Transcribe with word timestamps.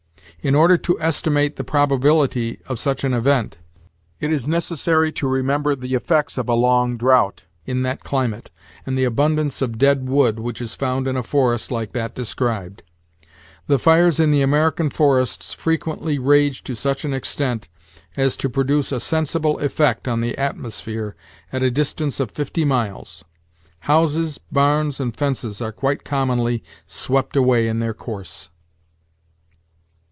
In 0.43 0.55
order 0.55 0.75
to 0.75 0.99
estimate 0.99 1.55
the 1.57 1.63
probability 1.63 2.59
of 2.67 2.79
such 2.79 3.03
an 3.03 3.13
event, 3.13 3.59
it 4.19 4.33
is 4.33 4.47
necessary 4.47 5.11
to 5.11 5.27
remember 5.27 5.75
the 5.75 5.93
effects 5.93 6.35
of 6.35 6.49
a 6.49 6.55
long 6.55 6.97
drought 6.97 7.43
in 7.67 7.83
that 7.83 8.03
climate 8.03 8.49
and 8.83 8.97
the 8.97 9.03
abundance 9.03 9.61
of 9.61 9.77
dead 9.77 10.09
wood 10.09 10.39
which 10.39 10.59
is 10.59 10.73
found 10.73 11.07
in 11.07 11.15
a 11.15 11.21
forest 11.21 11.69
like 11.71 11.91
that 11.93 12.15
described, 12.15 12.81
The 13.67 13.77
fires 13.77 14.19
in 14.19 14.31
the 14.31 14.41
American 14.41 14.89
forests 14.89 15.53
frequently 15.53 16.17
rage 16.17 16.63
to 16.63 16.75
such 16.75 17.05
an 17.05 17.13
extent 17.13 17.69
as 18.17 18.35
to 18.37 18.49
produce 18.49 18.91
a 18.91 18.99
sensible 18.99 19.59
effect 19.59 20.07
on 20.07 20.21
the 20.21 20.35
atmosphere 20.39 21.15
at 21.53 21.61
a 21.61 21.69
distance 21.69 22.19
of 22.19 22.31
fifty 22.31 22.65
miles. 22.65 23.23
Houses, 23.81 24.39
barns, 24.51 24.99
and 24.99 25.15
fences 25.15 25.61
are 25.61 25.71
quite 25.71 26.03
commonly 26.03 26.63
swept 26.87 27.35
away 27.35 27.67
in 27.67 27.77
their 27.77 27.93
course. 27.93 28.49